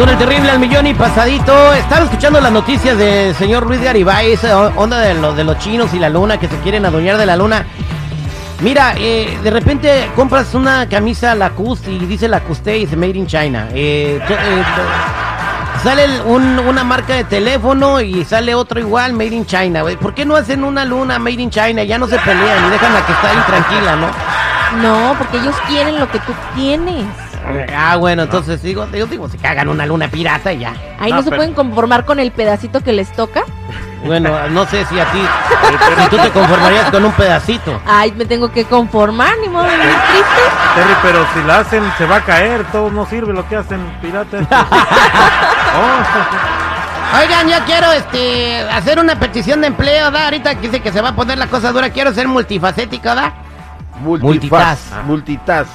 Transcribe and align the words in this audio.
con 0.00 0.08
el 0.08 0.16
terrible 0.16 0.50
al 0.50 0.58
millón 0.58 0.86
y 0.86 0.94
pasadito. 0.94 1.74
Estaba 1.74 2.04
escuchando 2.06 2.40
las 2.40 2.50
noticias 2.50 2.96
del 2.96 3.34
señor 3.34 3.66
Luis 3.66 3.82
Garibay, 3.82 4.32
esa 4.32 4.68
onda 4.76 4.98
de 4.98 5.12
los, 5.12 5.36
de 5.36 5.44
los 5.44 5.58
chinos 5.58 5.92
y 5.92 5.98
la 5.98 6.08
luna 6.08 6.40
que 6.40 6.48
se 6.48 6.56
quieren 6.60 6.86
adueñar 6.86 7.18
de 7.18 7.26
la 7.26 7.36
luna. 7.36 7.66
Mira, 8.60 8.94
eh, 8.96 9.38
de 9.42 9.50
repente 9.50 10.10
compras 10.16 10.54
una 10.54 10.88
camisa 10.88 11.34
Lacoste 11.34 11.90
y 11.92 11.98
dice 12.06 12.28
Lacoste 12.28 12.78
y 12.78 12.80
dice 12.86 12.96
Made 12.96 13.10
in 13.18 13.26
China. 13.26 13.68
Eh, 13.74 14.18
eh, 14.26 14.62
sale 15.82 16.20
un- 16.22 16.58
una 16.60 16.82
marca 16.82 17.14
de 17.16 17.24
teléfono 17.24 18.00
y 18.00 18.24
sale 18.24 18.54
otro 18.54 18.80
igual 18.80 19.12
Made 19.12 19.34
in 19.34 19.44
China. 19.44 19.82
¿Por 20.00 20.14
qué 20.14 20.24
no 20.24 20.34
hacen 20.34 20.64
una 20.64 20.86
luna 20.86 21.18
Made 21.18 21.42
in 21.42 21.50
China? 21.50 21.82
Ya 21.84 21.98
no 21.98 22.06
se 22.06 22.18
pelean 22.18 22.66
y 22.66 22.70
dejan 22.70 22.96
a 22.96 23.04
que 23.04 23.12
está 23.12 23.30
ahí 23.30 23.42
tranquila, 23.46 23.96
¿no? 23.96 24.08
No, 24.82 25.14
porque 25.18 25.36
ellos 25.38 25.54
quieren 25.68 25.98
lo 25.98 26.10
que 26.10 26.20
tú 26.20 26.32
tienes. 26.54 27.04
Ah, 27.76 27.96
bueno, 27.96 28.22
entonces 28.22 28.62
digo, 28.62 28.86
digo, 28.86 29.06
digo, 29.06 29.28
se 29.28 29.38
cagan 29.38 29.68
una 29.68 29.86
luna 29.86 30.08
pirata 30.08 30.52
y 30.52 30.60
ya. 30.60 30.74
Ahí 30.98 31.12
Ah, 31.12 31.16
no 31.16 31.22
se 31.22 31.30
pero- 31.30 31.36
pueden 31.40 31.54
conformar 31.54 32.04
con 32.04 32.18
el 32.20 32.30
pedacito 32.32 32.80
que 32.82 32.92
les 32.92 33.10
toca. 33.12 33.42
Bueno, 34.04 34.30
no 34.48 34.64
sé 34.66 34.84
si 34.86 34.98
a 34.98 35.04
ti, 35.12 35.20
si 36.02 36.08
tú 36.08 36.16
te 36.16 36.30
conformarías 36.30 36.90
con 36.90 37.04
un 37.04 37.12
pedacito. 37.12 37.78
Ay, 37.86 38.12
me 38.16 38.24
tengo 38.24 38.50
que 38.50 38.64
conformar, 38.64 39.34
ni 39.42 39.48
modo 39.50 39.64
de 39.64 39.76
vivir 39.76 39.94
triste. 40.10 40.40
Terry, 40.74 40.94
pero 41.02 41.26
si 41.34 41.42
la 41.46 41.58
hacen, 41.58 41.82
se 41.98 42.06
va 42.06 42.16
a 42.16 42.20
caer. 42.24 42.64
Todo 42.72 42.90
no 42.90 43.04
sirve 43.04 43.34
lo 43.34 43.46
que 43.46 43.56
hacen 43.56 43.80
piratas. 44.00 44.46
Oh, 45.72 47.18
Oigan, 47.20 47.48
yo 47.48 47.56
quiero 47.64 47.92
este 47.92 48.60
hacer 48.70 48.98
una 48.98 49.18
petición 49.20 49.60
de 49.60 49.68
empleo, 49.68 50.10
¿da? 50.10 50.24
Ahorita 50.24 50.54
que 50.56 50.62
dice 50.62 50.80
que 50.80 50.90
se 50.92 51.00
va 51.00 51.10
a 51.10 51.14
poner 51.16 51.38
la 51.38 51.46
cosa 51.48 51.70
dura, 51.72 51.90
quiero 51.90 52.12
ser 52.12 52.26
multifacético, 52.28 53.14
¿da? 53.14 53.32
Multitask. 54.00 54.22
Multitask. 54.24 55.04
Multitask. 55.06 55.70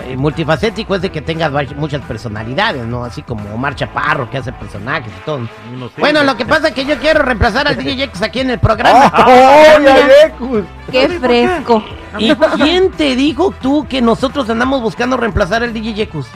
Eh, 0.00 0.16
Multifacético 0.16 0.94
es 0.94 1.02
de 1.02 1.10
que 1.10 1.22
tengas 1.22 1.50
muchas 1.76 2.02
personalidades, 2.02 2.84
¿no? 2.84 3.04
Así 3.04 3.22
como 3.22 3.52
Omar 3.54 3.74
Chaparro, 3.74 4.28
que 4.30 4.38
hace 4.38 4.52
personajes 4.52 5.12
y 5.16 5.24
todo. 5.24 5.38
no. 5.38 5.90
Bueno, 5.98 6.22
lo 6.24 6.36
que 6.36 6.44
pasa 6.44 6.68
es 6.68 6.74
que 6.74 6.84
yo 6.84 6.98
quiero 6.98 7.22
reemplazar 7.22 7.68
al 7.68 7.76
DJ 7.76 8.02
X 8.04 8.22
aquí 8.22 8.40
en 8.40 8.50
el 8.50 8.58
programa. 8.58 9.12
¡Oh, 9.26 9.78
mira. 9.78 10.08
Yayekus! 10.08 10.64
Qué 10.90 11.08
fresco. 11.08 11.84
¿Y 12.18 12.34
quién 12.56 12.90
te 12.90 13.16
dijo 13.16 13.52
tú 13.60 13.86
que 13.88 14.00
nosotros 14.00 14.48
andamos 14.50 14.80
buscando 14.82 15.16
reemplazar 15.16 15.62
al 15.62 15.72
DJ 15.72 15.94
Yekus? 15.94 16.26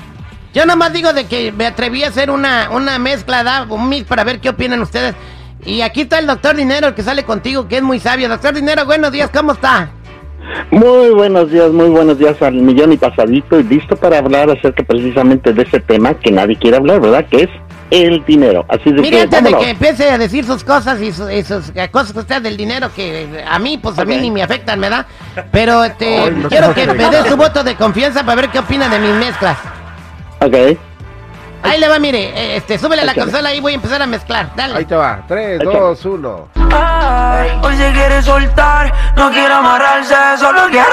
Yo 0.52 0.66
nomás 0.66 0.92
digo 0.92 1.12
de 1.12 1.26
que 1.26 1.52
me 1.52 1.66
atreví 1.66 2.02
a 2.02 2.08
hacer 2.08 2.30
una, 2.30 2.70
una 2.70 2.98
mezcla, 2.98 3.44
¿da? 3.44 3.62
un 3.68 3.88
mix 3.88 4.06
para 4.06 4.24
ver 4.24 4.40
qué 4.40 4.48
opinan 4.48 4.80
ustedes. 4.80 5.14
Y 5.64 5.82
aquí 5.82 6.02
está 6.02 6.18
el 6.18 6.26
doctor 6.26 6.56
Dinero, 6.56 6.88
el 6.88 6.94
que 6.94 7.02
sale 7.02 7.22
contigo, 7.24 7.68
que 7.68 7.76
es 7.76 7.82
muy 7.82 8.00
sabio. 8.00 8.28
Doctor 8.28 8.54
Dinero, 8.54 8.84
buenos 8.86 9.12
días, 9.12 9.30
¿cómo 9.32 9.52
está? 9.52 9.90
Muy 10.70 11.10
buenos 11.10 11.50
días, 11.50 11.70
muy 11.70 11.88
buenos 11.88 12.18
días 12.18 12.40
al 12.42 12.54
millón 12.54 12.92
y 12.92 12.96
pasadito 12.96 13.58
y 13.58 13.64
listo 13.64 13.96
para 13.96 14.18
hablar 14.18 14.50
acerca 14.50 14.82
precisamente 14.82 15.52
de 15.52 15.62
ese 15.62 15.80
tema 15.80 16.14
que 16.14 16.30
nadie 16.30 16.56
quiere 16.56 16.76
hablar, 16.76 17.00
¿verdad? 17.00 17.26
Que 17.30 17.42
es 17.44 17.48
el 17.90 18.24
dinero. 18.24 18.64
Así 18.68 18.92
de 18.92 19.00
Mire, 19.02 19.16
que, 19.16 19.22
antes 19.36 19.44
de 19.44 19.58
que 19.58 19.70
empiece 19.70 20.10
a 20.10 20.16
decir 20.18 20.44
sus 20.44 20.62
cosas 20.62 21.00
y, 21.00 21.12
su- 21.12 21.28
y 21.28 21.42
sus 21.42 21.72
eh, 21.74 21.88
cosas 21.90 22.12
que 22.12 22.20
usted 22.20 22.40
del 22.42 22.56
dinero 22.56 22.88
que 22.94 23.22
eh, 23.24 23.44
a 23.48 23.58
mí, 23.58 23.78
pues 23.78 23.98
a 23.98 24.04
mí 24.04 24.16
ni 24.16 24.30
me 24.30 24.42
afectan, 24.42 24.80
¿verdad? 24.80 25.06
Pero 25.50 25.82
este, 25.84 26.18
Ay, 26.18 26.30
no 26.36 26.48
quiero 26.48 26.72
que 26.74 26.86
me 26.86 26.94
dé 27.10 27.28
su 27.28 27.36
voto 27.36 27.64
de 27.64 27.74
confianza 27.74 28.24
para 28.24 28.42
ver 28.42 28.50
qué 28.50 28.60
opina 28.60 28.88
de 28.88 28.98
mis 29.00 29.14
mezclas. 29.14 29.58
Ok. 30.40 30.78
Ahí 31.62 31.78
le 31.78 31.88
va, 31.88 31.98
mire, 31.98 32.32
eh, 32.34 32.56
este, 32.56 32.78
súbele 32.78 33.02
a 33.02 33.04
la 33.04 33.14
consola 33.14 33.52
y 33.54 33.60
voy 33.60 33.72
a 33.72 33.74
empezar 33.76 34.00
a 34.02 34.06
mezclar. 34.06 34.50
Dale. 34.56 34.76
Ahí 34.78 34.84
te 34.86 34.94
va. 34.96 35.22
3, 35.28 35.60
Échale. 35.60 35.78
2, 35.78 36.04
1. 36.04 36.48
Ay, 36.72 37.50
hoy 37.62 37.76
se 37.76 37.92
quiere 37.92 38.22
soltar, 38.22 38.92
no 39.16 39.30
quiere 39.30 39.52
amarrarse, 39.52 40.14
solo 40.38 40.62
quiere. 40.70 40.86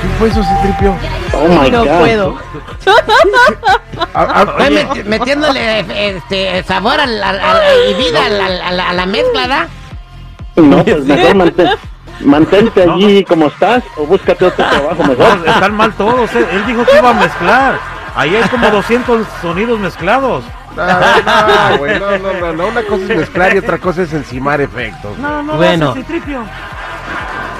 ¿Qué 0.00 0.08
fue 0.18 0.28
eso, 0.28 0.42
Citripio? 0.42 0.96
Oh 1.34 1.48
my 1.48 1.70
No 1.70 1.84
God. 1.84 1.98
puedo. 1.98 2.38
Ah, 4.14 4.26
ah, 4.28 4.42
Estoy 4.58 4.74
met- 4.74 5.04
metiéndole 5.04 5.80
eh, 5.80 6.16
este, 6.16 6.62
sabor 6.64 7.00
al- 7.00 7.22
al- 7.22 7.40
al- 7.40 7.62
y 7.90 7.94
vida 7.94 8.26
a 8.26 8.28
la, 8.28 8.46
a 8.68 8.72
la- 8.72 8.88
a 8.90 8.92
la 8.92 9.06
mezcla, 9.06 9.48
¿da? 9.48 9.68
No, 10.56 10.84
pues 10.84 11.04
mejor 11.04 11.34
mantén- 11.34 11.76
mantente 12.20 12.86
No, 12.86 12.94
allí 12.94 13.24
como 13.24 13.46
estás 13.48 13.82
o 13.96 14.04
búscate 14.06 14.44
otro 14.46 14.64
trabajo 14.64 15.02
mejor. 15.04 15.38
No, 15.38 15.44
están 15.52 15.74
mal 15.74 15.92
todos. 15.94 16.34
eh. 16.34 16.46
Él 16.52 16.66
dijo 16.66 16.84
que 16.84 16.98
iba 16.98 17.10
a 17.10 17.14
mezclar. 17.14 17.78
Ahí 18.14 18.34
hay 18.36 18.48
como 18.48 18.68
200 18.70 19.26
sonidos 19.40 19.78
mezclados. 19.80 20.44
no, 20.76 20.84
no, 21.70 21.78
güey, 21.78 21.98
no, 21.98 22.18
no, 22.18 22.32
no, 22.40 22.52
no. 22.52 22.66
Una 22.68 22.82
cosa 22.82 23.02
es 23.04 23.16
mezclar 23.18 23.54
y 23.54 23.58
otra 23.58 23.78
cosa 23.78 24.02
es 24.02 24.12
encimar 24.12 24.60
efectos. 24.60 25.18
No, 25.18 25.42
no, 25.42 25.56
Bueno. 25.56 25.94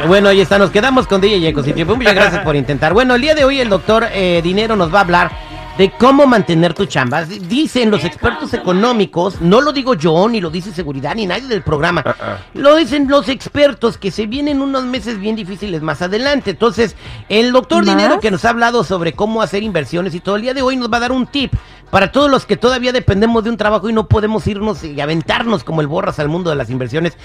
Bueno, 0.07 0.29
ahí 0.31 0.41
está, 0.41 0.59
nos 0.59 0.71
quedamos 0.71 1.07
con 1.07 1.21
DJ 1.21 1.39
Yecos 1.41 1.67
y 1.69 1.85
muchas 1.85 2.15
gracias 2.15 2.43
por 2.43 2.57
intentar. 2.57 2.93
Bueno, 2.93 3.15
el 3.15 3.21
día 3.21 3.35
de 3.35 3.45
hoy 3.45 3.61
el 3.61 3.69
doctor 3.69 4.07
eh, 4.13 4.41
Dinero 4.43 4.75
nos 4.75 4.93
va 4.93 4.99
a 4.99 5.03
hablar 5.03 5.31
de 5.79 5.91
cómo 5.99 6.27
mantener 6.27 6.75
tu 6.75 6.87
chamba. 6.87 7.25
Dicen 7.25 7.91
los 7.91 8.05
expertos 8.05 8.53
económicos, 8.55 9.41
no 9.41 9.61
lo 9.61 9.73
digo 9.73 9.95
yo, 9.95 10.29
ni 10.29 10.41
lo 10.41 10.51
dice 10.51 10.73
seguridad, 10.73 11.15
ni 11.15 11.27
nadie 11.27 11.49
del 11.49 11.63
programa. 11.63 12.03
Ah, 12.05 12.17
ah. 12.21 12.39
Lo 12.55 12.77
dicen 12.77 13.09
los 13.09 13.29
expertos 13.29 13.99
que 13.99 14.11
se 14.11 14.27
vienen 14.27 14.61
unos 14.61 14.85
meses 14.85 15.19
bien 15.19 15.37
difíciles 15.37 15.83
más 15.83 16.03
adelante. 16.03 16.51
Entonces, 16.51 16.97
el 17.29 17.53
doctor 17.53 17.85
¿Más? 17.85 17.97
Dinero 17.97 18.21
que 18.21 18.31
nos 18.31 18.45
ha 18.45 18.51
hablado 18.51 18.85
sobre 18.85 19.13
cómo 19.15 19.43
hacer 19.43 19.63
inversiones 19.63 20.15
y 20.15 20.21
todo 20.21 20.37
el 20.37 20.43
día 20.43 20.55
de 20.55 20.63
hoy 20.63 20.77
nos 20.77 20.93
va 20.93 20.99
a 20.99 21.01
dar 21.01 21.13
un 21.13 21.27
tip 21.27 21.53
para 21.91 22.13
todos 22.13 22.31
los 22.31 22.47
que 22.47 22.57
todavía 22.57 22.93
dependemos 22.93 23.45
de 23.45 23.51
un 23.51 23.57
trabajo 23.57 23.89
y 23.89 23.93
no 23.93 24.09
podemos 24.09 24.47
irnos 24.47 24.83
y 24.83 25.01
aventarnos 25.01 25.65
como 25.65 25.81
el 25.81 25.87
borras 25.87 26.19
al 26.19 26.29
mundo 26.29 26.51
de 26.51 26.57
las 26.57 26.71
inversiones. 26.71 27.17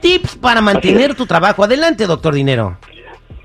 Tips 0.00 0.36
para 0.36 0.60
mantener 0.60 1.14
tu 1.14 1.26
trabajo. 1.26 1.64
Adelante, 1.64 2.06
doctor 2.06 2.34
Dinero. 2.34 2.78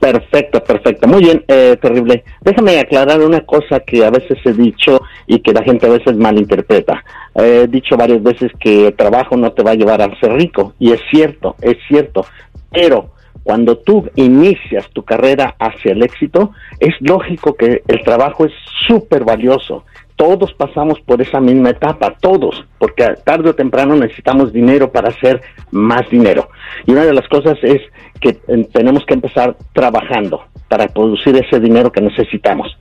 Perfecto, 0.04 0.62
perfecto. 0.62 1.08
Muy 1.08 1.24
bien, 1.24 1.46
eh, 1.48 1.78
terrible. 1.82 2.26
Déjame 2.42 2.78
aclarar 2.78 3.22
una 3.22 3.40
cosa 3.46 3.80
que 3.80 4.04
a 4.04 4.10
veces 4.10 4.38
he 4.44 4.52
dicho 4.52 5.02
y 5.28 5.40
que 5.40 5.54
la 5.54 5.64
gente 5.64 5.86
a 5.86 5.92
veces 5.92 6.18
malinterpreta. 6.18 7.02
He 7.36 7.68
dicho 7.68 7.96
varias 7.96 8.22
veces 8.22 8.52
que 8.60 8.88
el 8.88 8.96
trabajo 8.96 9.38
no 9.38 9.54
te 9.54 9.64
va 9.64 9.72
a 9.72 9.76
llevar 9.76 10.02
a 10.02 10.20
ser 10.20 10.34
rico. 10.34 10.74
Y 10.78 10.92
es 10.92 11.00
cierto, 11.10 11.56
es 11.62 11.78
cierto. 11.88 12.26
Pero 12.70 13.12
cuando 13.44 13.78
tú 13.78 14.10
inicias 14.16 14.90
tu 14.90 15.06
carrera 15.06 15.56
hacia 15.58 15.94
el 15.94 16.04
éxito, 16.04 16.52
es 16.82 16.96
lógico 17.00 17.56
que 17.56 17.82
el 17.88 18.04
trabajo 18.04 18.44
es 18.44 18.52
súper 18.86 19.24
valioso. 19.24 19.86
Todos 20.16 20.54
pasamos 20.54 21.00
por 21.02 21.22
esa 21.22 21.40
misma 21.40 21.72
etapa, 21.72 22.16
todos, 22.20 22.64
porque 22.78 23.04
tarde 23.24 23.50
o 23.50 23.56
temprano 23.56 23.96
necesitamos 23.96 24.54
dinero 24.54 24.92
para 24.92 25.10
hacer 25.10 25.42
más 25.72 26.10
dinero. 26.10 26.50
Y 26.86 26.92
una 26.92 27.06
de 27.06 27.14
las 27.14 27.28
cosas 27.28 27.58
es 27.64 27.82
que 28.22 28.38
eh, 28.48 28.68
tenemos 28.72 29.06
que 29.06 29.16
empezar 29.16 29.56
trabajando 29.74 30.44
para 30.68 30.88
producir 30.88 31.36
ese 31.36 31.60
dinero 31.60 31.92
que 31.92 32.02
necesitamos. 32.02 32.78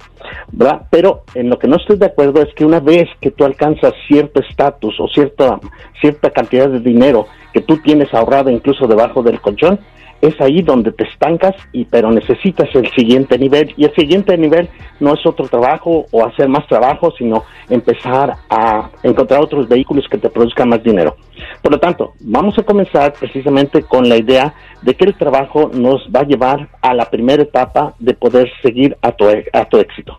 ¿verdad? 0.50 0.82
Pero 0.90 1.24
en 1.34 1.48
lo 1.48 1.58
que 1.58 1.68
no 1.68 1.76
estoy 1.76 1.96
de 1.96 2.06
acuerdo 2.06 2.42
es 2.42 2.52
que 2.54 2.64
una 2.64 2.80
vez 2.80 3.08
que 3.20 3.30
tú 3.30 3.44
alcanzas 3.44 3.92
cierto 4.06 4.40
estatus 4.40 4.98
o 5.00 5.08
cierta, 5.08 5.60
cierta 6.00 6.30
cantidad 6.30 6.68
de 6.68 6.80
dinero 6.80 7.26
que 7.52 7.60
tú 7.60 7.78
tienes 7.78 8.12
ahorrado 8.14 8.50
incluso 8.50 8.86
debajo 8.86 9.22
del 9.22 9.40
colchón, 9.40 9.78
es 10.22 10.40
ahí 10.40 10.62
donde 10.62 10.92
te 10.92 11.04
estancas 11.04 11.54
y 11.72 11.84
pero 11.84 12.10
necesitas 12.10 12.68
el 12.74 12.88
siguiente 12.92 13.36
nivel. 13.36 13.74
Y 13.76 13.84
el 13.84 13.94
siguiente 13.94 14.38
nivel 14.38 14.68
no 15.00 15.14
es 15.14 15.26
otro 15.26 15.48
trabajo 15.48 16.06
o 16.12 16.24
hacer 16.24 16.48
más 16.48 16.66
trabajo 16.68 17.12
sino 17.18 17.44
empezar 17.68 18.36
a 18.48 18.88
encontrar 19.02 19.42
otros 19.42 19.68
vehículos 19.68 20.06
que 20.08 20.18
te 20.18 20.30
produzcan 20.30 20.68
más 20.68 20.82
dinero. 20.82 21.16
Por 21.60 21.72
lo 21.72 21.80
tanto 21.80 22.12
vamos 22.20 22.56
a 22.56 22.62
comenzar 22.62 23.12
precisamente 23.14 23.82
con 23.82 24.08
la 24.08 24.16
idea 24.16 24.54
de 24.80 24.94
que 24.94 25.04
el 25.04 25.14
trabajo 25.14 25.70
nos 25.74 26.08
va 26.14 26.20
a 26.20 26.26
llevar 26.26 26.68
a 26.80 26.94
la 26.94 27.10
primera 27.10 27.42
etapa 27.42 27.94
de 27.98 28.14
poder 28.14 28.48
seguir 28.62 28.96
a 29.02 29.10
tu, 29.12 29.28
e- 29.28 29.46
a 29.52 29.64
tu 29.64 29.78
éxito. 29.78 30.18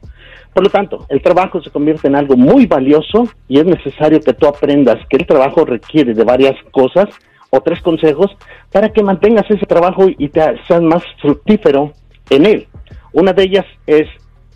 Por 0.54 0.64
lo 0.64 0.70
tanto, 0.70 1.06
el 1.10 1.22
trabajo 1.22 1.62
se 1.64 1.72
convierte 1.72 2.08
en 2.08 2.16
algo 2.16 2.36
muy 2.36 2.68
valioso 2.68 3.28
y 3.48 3.58
es 3.58 3.66
necesario 3.66 4.20
que 4.20 4.34
tú 4.34 4.48
aprendas 4.48 5.00
que 5.10 5.18
el 5.18 5.26
trabajo 5.26 5.66
requiere 5.66 6.14
de 6.14 6.24
varias 6.24 6.56
cosas 6.72 7.08
o 7.56 7.62
tres 7.62 7.82
consejos 7.82 8.32
para 8.72 8.90
que 8.90 9.04
mantengas 9.04 9.46
ese 9.50 9.66
trabajo 9.68 10.06
y 10.18 10.28
te 10.30 10.42
seas 10.68 10.82
más 10.82 11.04
fructífero 11.22 11.92
en 12.32 12.48
él. 12.48 12.68
Una 13.14 13.32
de 13.32 13.44
ellas 13.44 13.66
es 13.86 14.08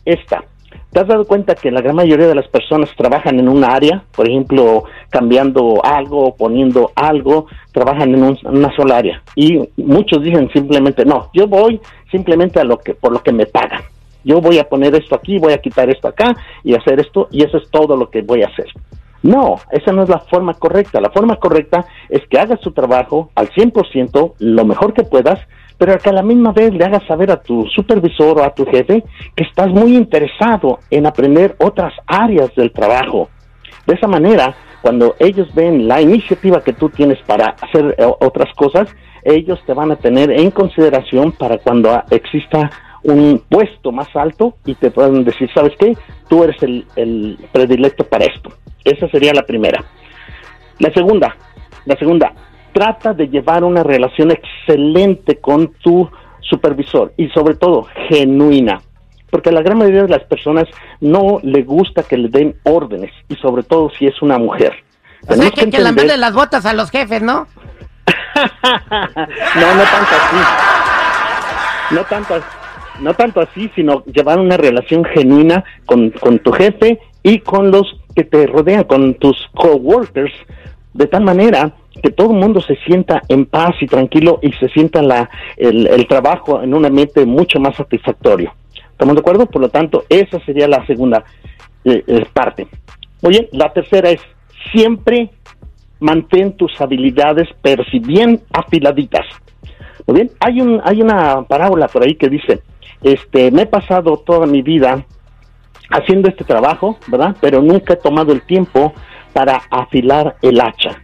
esta. 0.04 0.44
¿Te 0.92 1.02
has 1.02 1.08
dado 1.08 1.26
cuenta 1.26 1.54
que 1.54 1.70
la 1.70 1.82
gran 1.82 1.96
mayoría 1.96 2.28
de 2.28 2.34
las 2.34 2.48
personas 2.48 2.90
trabajan 2.98 3.38
en 3.40 3.50
una 3.50 3.68
área, 3.68 4.04
por 4.16 4.28
ejemplo, 4.28 4.86
cambiando 5.10 5.80
algo, 5.84 6.36
poniendo 6.36 6.92
algo, 6.96 7.46
trabajan 7.72 8.16
en 8.16 8.24
un- 8.24 8.40
una 8.46 8.76
sola 8.76 8.98
área? 8.98 9.22
Y 9.36 9.60
muchos 9.78 10.24
dicen 10.24 10.50
simplemente, 10.52 11.06
no, 11.06 11.30
yo 11.34 11.46
voy 11.46 11.80
simplemente 12.10 12.60
a 12.60 12.64
lo 12.64 12.80
que, 12.80 12.96
por 12.96 13.12
lo 13.12 13.22
que 13.22 13.32
me 13.32 13.46
pagan. 13.46 13.82
Yo 14.24 14.42
voy 14.42 14.58
a 14.58 14.68
poner 14.68 14.96
esto 14.96 15.14
aquí, 15.14 15.38
voy 15.38 15.54
a 15.54 15.60
quitar 15.62 15.88
esto 15.90 16.08
acá 16.08 16.36
y 16.64 16.74
hacer 16.74 17.00
esto, 17.00 17.28
y 17.32 17.44
eso 17.44 17.58
es 17.58 17.70
todo 17.70 17.96
lo 17.96 18.10
que 18.10 18.22
voy 18.24 18.42
a 18.42 18.48
hacer. 18.48 18.68
No, 19.24 19.56
esa 19.72 19.92
no 19.92 20.04
es 20.04 20.10
la 20.10 20.20
forma 20.20 20.54
correcta. 20.54 21.02
La 21.02 21.10
forma 21.10 21.38
correcta 21.38 21.86
es 22.10 22.22
que 22.30 22.40
hagas 22.40 22.60
tu 22.62 22.72
trabajo 22.72 23.32
al 23.36 23.50
100%, 23.50 24.34
lo 24.40 24.66
mejor 24.66 24.94
que 24.94 25.04
puedas, 25.04 25.40
pero 25.78 25.98
que 26.00 26.10
a 26.10 26.14
la 26.14 26.24
misma 26.24 26.52
vez 26.52 26.74
le 26.74 26.86
hagas 26.86 27.06
saber 27.08 27.32
a 27.32 27.42
tu 27.42 27.66
supervisor 27.68 28.40
o 28.40 28.44
a 28.44 28.54
tu 28.54 28.66
jefe 28.66 29.04
que 29.36 29.44
estás 29.44 29.70
muy 29.70 29.96
interesado 29.96 30.80
en 30.90 31.06
aprender 31.06 31.56
otras 31.60 31.94
áreas 32.08 32.54
del 32.56 32.72
trabajo. 32.72 33.30
De 33.86 33.96
esa 33.96 34.08
manera, 34.08 34.56
cuando 34.82 35.16
ellos 35.20 35.54
ven 35.54 35.88
la 35.88 36.02
iniciativa 36.02 36.64
que 36.64 36.74
tú 36.74 36.90
tienes 36.90 37.20
para 37.26 37.56
hacer 37.62 37.96
eh, 37.98 38.06
otras 38.20 38.54
cosas, 38.56 38.88
ellos 39.24 39.60
te 39.66 39.74
van 39.74 39.92
a 39.92 39.98
tener 39.98 40.32
en 40.32 40.52
consideración 40.52 41.32
para 41.32 41.58
cuando 41.58 42.02
exista 42.10 42.70
un 43.04 43.44
puesto 43.50 43.92
más 43.92 44.08
alto 44.16 44.56
y 44.66 44.76
te 44.76 44.92
puedan 44.92 45.24
decir, 45.24 45.50
¿sabes 45.54 45.74
qué? 45.80 45.96
Tú 46.28 46.44
eres 46.44 46.62
el, 46.64 46.86
el 46.96 47.38
predilecto 47.52 48.04
para 48.04 48.26
esto. 48.26 48.52
Esa 48.92 49.08
sería 49.10 49.34
la 49.34 49.44
primera. 49.44 49.84
La 50.80 50.92
segunda, 50.94 51.36
la 51.86 51.96
segunda, 51.98 52.34
trata 52.74 53.14
de 53.14 53.28
llevar 53.28 53.64
una 53.64 53.84
relación 53.84 54.32
excelente 54.32 55.38
con 55.38 55.74
tu 55.84 56.10
supervisor 56.42 57.14
y 57.18 57.28
sobre 57.30 57.56
todo 57.56 57.88
genuina, 58.08 58.82
porque 59.30 59.50
a 59.50 59.52
la 59.52 59.62
gran 59.62 59.78
mayoría 59.78 60.04
de 60.04 60.10
las 60.10 60.24
personas 60.24 60.66
no 61.02 61.40
le 61.44 61.64
gusta 61.64 62.04
que 62.04 62.18
le 62.18 62.30
den 62.30 62.56
órdenes 62.64 63.12
y 63.28 63.36
sobre 63.36 63.64
todo 63.64 63.90
si 63.98 64.06
es 64.08 64.22
una 64.22 64.38
mujer. 64.38 64.74
O 65.28 65.34
sea, 65.34 65.46
que 65.50 65.52
que 65.56 65.62
entender- 65.62 65.82
lamberle 65.84 66.18
las 66.18 66.34
botas 66.34 66.66
a 66.66 66.74
los 66.74 66.90
jefes, 66.92 67.22
¿no? 67.22 67.48
no, 68.36 69.76
no 69.76 69.84
tanto 69.84 70.16
así. 70.22 70.38
No 71.96 72.04
tanto, 72.04 72.36
as- 72.36 72.44
no 73.02 73.14
tanto 73.14 73.42
así, 73.42 73.72
sino 73.76 74.04
llevar 74.06 74.40
una 74.40 74.58
relación 74.58 75.04
genuina 75.06 75.64
con, 75.86 76.12
con 76.12 76.40
tu 76.40 76.52
jefe 76.52 77.00
y 77.24 77.40
con 77.40 77.72
los 77.72 77.97
que 78.18 78.24
te 78.24 78.48
rodean, 78.48 78.84
con 78.86 79.14
tus 79.14 79.38
coworkers, 79.54 80.34
de 80.92 81.06
tal 81.06 81.24
manera 81.24 81.72
que 82.02 82.10
todo 82.10 82.32
el 82.32 82.40
mundo 82.40 82.60
se 82.62 82.76
sienta 82.78 83.22
en 83.30 83.46
paz 83.46 83.76
y 83.80 83.86
tranquilo 83.86 84.40
y 84.42 84.52
se 84.54 84.70
sienta 84.70 85.04
la, 85.04 85.30
el, 85.56 86.08
trabajo 86.08 86.64
en 86.64 86.74
un 86.74 86.84
ambiente 86.84 87.28
mucho 87.28 87.60
más 87.60 87.76
satisfactorio. 87.76 88.56
¿Estamos 88.90 89.14
de 89.14 89.20
acuerdo? 89.20 89.46
Por 89.46 89.62
lo 89.62 89.70
tanto, 89.70 90.06
esa 90.10 90.40
sería 90.46 90.68
la 90.68 90.84
segunda 90.88 91.24
eh, 91.86 92.04
eh, 92.08 92.26
parte. 92.34 92.68
Oye, 93.22 93.50
la 93.52 93.72
tercera 93.72 94.10
es 94.10 94.22
siempre 94.72 95.30
mantén 96.00 96.54
tus 96.54 96.82
habilidades, 96.82 97.48
pero 97.62 97.84
si 97.84 98.00
bien 98.00 98.42
afiladitas. 98.52 99.28
Muy 100.08 100.16
bien, 100.16 100.32
hay 100.40 100.60
un 100.60 100.82
hay 100.84 101.04
una 101.04 101.44
parábola 101.44 101.88
por 101.88 102.04
ahí 102.04 102.16
que 102.16 102.30
dice, 102.30 102.62
este, 103.04 103.52
me 103.52 103.64
he 103.64 103.68
pasado 103.68 104.18
toda 104.26 104.48
mi 104.48 104.64
vida 104.64 105.06
haciendo 105.92 106.30
este 106.30 106.44
trabajo, 106.44 106.98
¿verdad? 107.08 107.36
Pero 107.42 107.62
nunca 107.62 107.94
he 107.94 107.98
tomado 107.98 108.32
el 108.34 108.42
tiempo 108.42 108.94
para 109.34 109.62
afilar 109.70 110.36
el 110.42 110.60
hacha. 110.62 111.02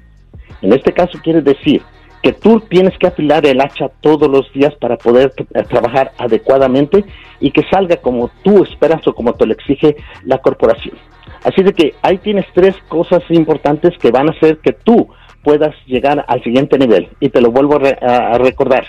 En 0.62 0.74
este 0.74 0.92
caso 0.94 1.20
quiere 1.24 1.42
decir 1.42 1.82
que 2.22 2.32
tú 2.32 2.62
tienes 2.62 2.98
que 2.98 3.08
afilar 3.08 3.46
el 3.46 3.60
hacha 3.60 3.90
todos 4.00 4.30
los 4.30 4.52
días 4.54 4.74
para 4.80 4.96
poder 4.98 5.34
eh, 5.54 5.64
trabajar 5.64 6.14
adecuadamente 6.18 7.04
y 7.42 7.52
que 7.52 7.64
salga 7.70 7.98
como 7.98 8.30
tú 8.44 8.64
esperas 8.64 9.06
o 9.08 9.14
como 9.14 9.34
te 9.34 9.46
lo 9.46 9.52
exige 9.54 9.98
la 10.24 10.38
corporación. 10.38 10.96
Así 11.44 11.62
de 11.64 11.74
que 11.74 11.94
ahí 12.02 12.18
tienes 12.20 12.46
tres 12.54 12.76
cosas 12.88 13.22
importantes 13.30 13.98
que 14.00 14.12
van 14.12 14.30
a 14.30 14.32
hacer 14.32 14.60
que 14.60 14.72
tú 14.72 15.10
puedas 15.44 15.76
llegar 15.86 16.24
al 16.30 16.42
siguiente 16.42 16.78
nivel. 16.78 17.10
Y 17.20 17.28
te 17.28 17.42
lo 17.42 17.52
vuelvo 17.52 17.76
a, 17.76 17.80
re- 17.80 18.00
a- 18.02 18.34
a 18.34 18.38
recordar. 18.38 18.86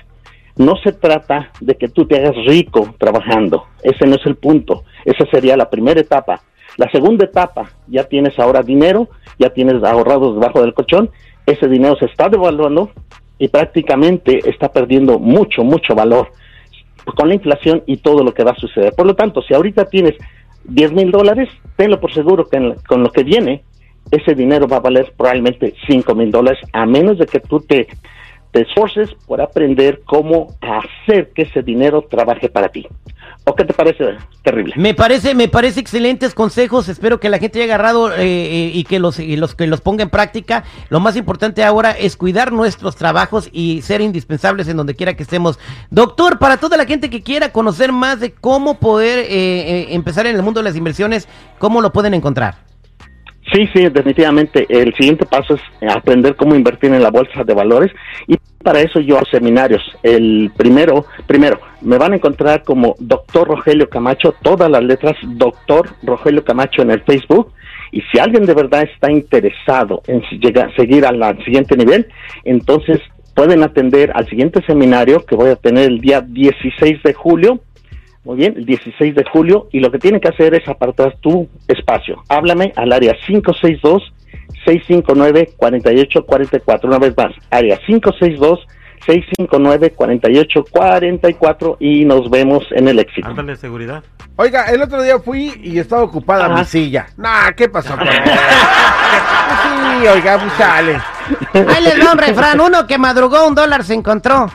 No 0.57 0.77
se 0.83 0.93
trata 0.93 1.51
de 1.61 1.75
que 1.75 1.89
tú 1.89 2.07
te 2.07 2.17
hagas 2.17 2.37
rico 2.47 2.95
trabajando. 2.99 3.67
Ese 3.83 4.07
no 4.07 4.17
es 4.17 4.25
el 4.27 4.37
punto. 4.37 4.85
Esa 5.05 5.27
sería 5.31 5.57
la 5.57 5.69
primera 5.69 6.01
etapa. 6.01 6.43
La 6.77 6.91
segunda 6.91 7.25
etapa, 7.25 7.71
ya 7.87 8.05
tienes 8.05 8.39
ahora 8.39 8.63
dinero, 8.63 9.09
ya 9.39 9.51
tienes 9.51 9.83
ahorrado 9.83 10.35
debajo 10.35 10.61
del 10.61 10.75
colchón, 10.75 11.11
ese 11.47 11.69
dinero 11.69 11.97
se 11.97 12.07
está 12.07 12.29
devaluando 12.29 12.91
y 13.39 13.49
prácticamente 13.49 14.41
está 14.49 14.73
perdiendo 14.73 15.19
mucho, 15.19 15.63
mucho 15.63 15.95
valor 15.95 16.31
con 17.17 17.29
la 17.29 17.35
inflación 17.35 17.83
y 17.87 17.99
todo 17.99 18.25
lo 18.25 18.33
que 18.33 18.45
va 18.45 18.53
a 18.53 18.57
suceder. 18.57 18.93
Por 18.95 19.07
lo 19.07 19.15
tanto, 19.15 19.43
si 19.43 19.55
ahorita 19.55 19.85
tienes 19.85 20.15
10 20.65 20.93
mil 20.93 21.11
dólares, 21.11 21.49
tenlo 21.77 22.01
por 22.01 22.13
seguro 22.13 22.47
que 22.47 22.75
con 22.89 23.03
lo 23.03 23.11
que 23.11 23.23
viene, 23.23 23.63
ese 24.11 24.35
dinero 24.35 24.67
va 24.67 24.79
a 24.79 24.81
valer 24.81 25.13
probablemente 25.17 25.75
5 25.87 26.15
mil 26.15 26.31
dólares, 26.31 26.61
a 26.73 26.87
menos 26.87 27.19
de 27.19 27.27
que 27.27 27.41
tú 27.41 27.61
te, 27.61 27.89
te 28.55 28.63
esforces 28.63 29.11
por 29.27 29.41
aprender 29.41 30.03
cómo 30.07 30.55
hacer 30.61 31.33
que 31.35 31.43
ese 31.43 31.61
dinero 31.61 32.07
trabaje 32.09 32.49
para 32.49 32.69
ti. 32.69 32.87
¿O 33.43 33.55
qué 33.57 33.65
te 33.65 33.75
parece 33.75 34.17
terrible? 34.43 34.75
Me 34.77 34.95
parece, 34.95 35.35
me 35.35 35.49
parece 35.49 35.81
excelentes 35.81 36.35
consejos. 36.35 36.89
Espero 36.89 37.19
que 37.19 37.29
la 37.29 37.39
gente 37.39 37.61
haya 37.61 37.75
agarrado 37.75 38.13
eh, 38.13 38.17
eh, 38.21 38.71
y 38.73 38.85
que 38.85 39.01
los, 39.01 39.17
que 39.17 39.67
los 39.67 39.81
ponga 39.81 40.05
en 40.05 40.09
práctica. 40.09 40.63
Lo 40.89 41.01
más 41.01 41.17
importante 41.17 41.65
ahora 41.65 41.91
es 41.91 42.17
cuidar 42.17 42.53
nuestros 42.53 42.95
trabajos 42.95 43.51
y 43.53 43.83
ser 43.83 44.01
indispensables 44.01 44.69
en 44.69 44.77
donde 44.77 44.95
quiera 44.95 45.15
que 45.15 45.25
estemos. 45.25 45.59
Doctor, 45.91 46.39
para 46.39 46.57
toda 46.57 46.77
la 46.77 46.87
gente 46.87 47.11
que 47.11 47.23
quiera 47.23 47.51
conocer 47.51 47.91
más 47.91 48.21
de 48.21 48.35
cómo 48.35 48.79
poder 48.79 49.19
eh, 49.19 49.29
eh, 49.31 49.87
empezar 49.91 50.29
en 50.29 50.37
el 50.37 50.43
mundo 50.45 50.61
de 50.61 50.65
las 50.65 50.77
inversiones, 50.77 51.29
¿cómo 51.59 51.81
lo 51.81 51.93
pueden 51.93 52.15
encontrar? 52.15 52.59
Sí, 53.55 53.69
sí, 53.73 53.89
definitivamente. 53.89 54.67
El 54.69 54.93
siguiente 54.95 55.27
paso 55.27 55.55
es 55.55 55.61
aprender 55.89 56.35
cómo 56.35 56.57
invertir 56.57 56.93
en 56.93 57.01
la 57.01 57.11
bolsa 57.11 57.45
de 57.45 57.55
valores 57.55 57.93
y 58.27 58.37
para 58.65 58.81
eso 58.81 58.99
yo 58.99 59.17
hago 59.17 59.27
seminarios. 59.31 59.81
El 60.03 60.51
primero, 60.57 61.07
primero, 61.29 61.61
me 61.81 61.97
van 61.97 62.13
a 62.13 62.17
encontrar 62.17 62.65
como 62.65 62.97
Doctor 62.99 63.47
Rogelio 63.47 63.89
Camacho, 63.89 64.35
todas 64.43 64.69
las 64.69 64.83
letras 64.83 65.15
Doctor 65.23 65.91
Rogelio 66.03 66.43
Camacho 66.43 66.83
en 66.83 66.91
el 66.91 67.03
Facebook. 67.03 67.53
Y 67.93 68.01
si 68.11 68.19
alguien 68.19 68.45
de 68.45 68.55
verdad 68.55 68.89
está 68.93 69.13
interesado 69.13 70.03
en 70.09 70.21
llegar, 70.41 70.75
seguir 70.75 71.07
al 71.07 71.45
siguiente 71.45 71.77
nivel, 71.77 72.09
entonces 72.43 72.99
pueden 73.37 73.63
atender 73.63 74.11
al 74.17 74.29
siguiente 74.29 74.65
seminario 74.67 75.25
que 75.25 75.37
voy 75.37 75.51
a 75.51 75.57
tener 75.57 75.85
el 75.85 76.01
día 76.01 76.23
16 76.23 77.05
de 77.05 77.15
julio 77.15 77.61
muy 78.25 78.37
bien, 78.37 78.55
el 78.57 78.65
16 78.65 79.15
de 79.15 79.25
julio 79.31 79.69
y 79.71 79.81
lo 79.81 79.91
que 79.91 79.99
tienen 79.99 80.19
que 80.21 80.29
hacer 80.29 80.55
es 80.55 80.67
apartar 80.67 81.17
tu 81.21 81.47
espacio. 81.69 82.23
Háblame 82.29 82.73
al 82.75 82.91
área 82.93 83.15
562-659-4844. 84.65 86.85
Una 86.85 86.99
vez 86.99 87.15
más, 87.17 87.33
área 87.51 87.79
562-659-4844 89.07 91.77
y 91.81 92.05
nos 92.07 92.31
vemos 92.31 92.65
en 92.71 92.89
el 92.89 92.99
éxito. 92.99 93.29
Ándale, 93.29 93.57
seguridad. 93.57 94.03
Oiga, 94.37 94.65
el 94.65 94.81
otro 94.81 95.03
día 95.03 95.19
fui 95.19 95.53
y 95.63 95.79
estaba 95.79 96.03
ocupada 96.03 96.47
Ajá. 96.47 96.57
mi 96.57 96.65
silla. 96.65 97.07
Nah, 97.19 97.53
¿qué 97.53 97.69
pasó? 97.69 97.95
pues? 97.99 98.09
sí, 98.11 100.07
oiga, 100.09 100.39
pues 100.39 100.53
sale. 100.55 100.99
Ahí 101.53 101.85
les 101.85 102.01
va 102.05 102.13
un 102.13 102.19
refrán. 102.19 102.59
Uno 102.59 102.87
que 102.87 102.97
madrugó 102.97 103.47
un 103.47 103.55
dólar 103.55 103.85
se 103.85 103.93
encontró. 103.93 104.51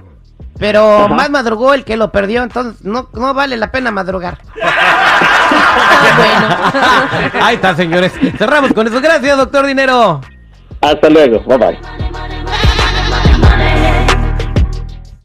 Pero 0.59 1.07
más 1.07 1.29
madrugó 1.29 1.73
el 1.73 1.85
que 1.85 1.95
lo 1.95 2.11
perdió, 2.11 2.43
entonces 2.43 2.83
no, 2.83 3.07
no 3.13 3.33
vale 3.33 3.55
la 3.57 3.71
pena 3.71 3.91
madrugar. 3.91 4.39
Ahí 7.41 7.55
está, 7.55 7.75
señores. 7.75 8.11
Cerramos 8.37 8.73
con 8.73 8.85
eso. 8.87 9.01
Gracias, 9.01 9.37
doctor 9.37 9.65
Dinero. 9.65 10.21
Hasta 10.81 11.09
luego, 11.09 11.39
bye 11.45 11.57
bye. 11.57 11.79